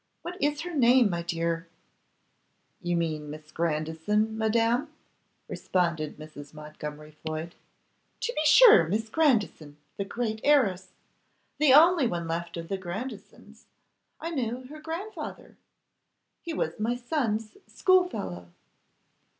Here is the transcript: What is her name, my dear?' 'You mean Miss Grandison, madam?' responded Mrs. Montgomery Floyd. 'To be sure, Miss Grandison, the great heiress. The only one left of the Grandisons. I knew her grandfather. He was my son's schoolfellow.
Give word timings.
What 0.23 0.41
is 0.41 0.61
her 0.61 0.73
name, 0.73 1.11
my 1.11 1.21
dear?' 1.21 1.67
'You 2.81 2.97
mean 2.97 3.29
Miss 3.29 3.51
Grandison, 3.51 4.35
madam?' 4.35 4.91
responded 5.47 6.17
Mrs. 6.17 6.55
Montgomery 6.55 7.11
Floyd. 7.23 7.53
'To 8.19 8.33
be 8.33 8.41
sure, 8.43 8.87
Miss 8.87 9.09
Grandison, 9.09 9.77
the 9.97 10.03
great 10.05 10.41
heiress. 10.43 10.93
The 11.59 11.75
only 11.75 12.07
one 12.07 12.27
left 12.27 12.57
of 12.57 12.67
the 12.67 12.79
Grandisons. 12.79 13.67
I 14.19 14.31
knew 14.31 14.63
her 14.71 14.79
grandfather. 14.81 15.55
He 16.41 16.51
was 16.51 16.79
my 16.79 16.95
son's 16.95 17.57
schoolfellow. 17.67 18.47